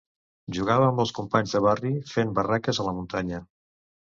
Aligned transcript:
Jugava 0.57 0.87
amb 0.91 1.01
els 1.03 1.13
companys 1.17 1.53
de 1.57 1.61
barri, 1.67 1.93
fent 2.15 2.33
barraques 2.41 2.81
a 2.85 2.89
la 2.89 2.97
muntanya. 3.03 3.45